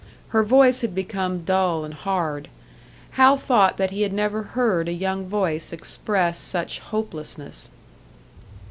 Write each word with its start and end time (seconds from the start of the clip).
Her 0.29 0.43
voice 0.43 0.81
had 0.81 0.95
become 0.95 1.43
dull 1.43 1.85
and 1.85 1.93
hard 1.93 2.47
Hal 3.11 3.37
thought 3.37 3.77
that 3.77 3.91
he 3.91 4.01
had 4.01 4.11
never 4.11 4.41
heard 4.41 4.87
a 4.89 4.93
young 4.93 5.27
voice 5.27 5.71
express 5.71 6.39
such 6.39 6.79
hopelessness. 6.79 7.69